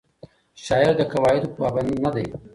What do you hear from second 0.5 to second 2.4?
شاعر د قواعدو پابند نه دی.